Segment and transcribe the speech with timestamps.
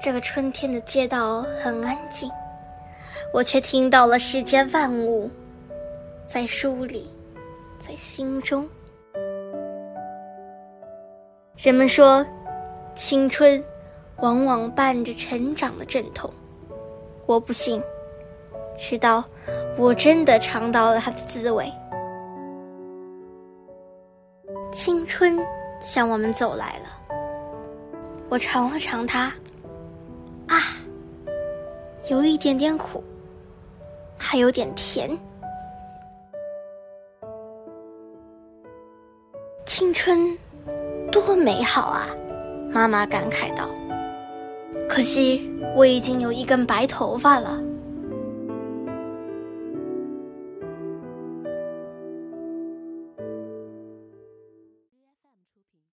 [0.00, 2.30] 这个春天的街道很安静，
[3.32, 5.28] 我却听到了世间万物
[6.24, 7.12] 在书里，
[7.80, 8.68] 在心中。
[11.56, 12.24] 人们说，
[12.94, 13.62] 青春
[14.18, 16.32] 往往伴着成长的阵痛。
[17.26, 17.82] 我不信，
[18.78, 19.24] 直到
[19.76, 21.70] 我真的尝到了它的滋味。
[24.70, 25.36] 青春
[25.80, 27.16] 向我们走来了，
[28.28, 29.32] 我尝了尝它，
[32.08, 33.04] 有一点点苦，
[34.16, 35.10] 还有点甜。
[39.66, 40.36] 青春。
[41.10, 42.06] 多美好啊！
[42.70, 43.68] 妈妈感慨道。
[44.88, 47.58] 可惜我已经有一根白头发了。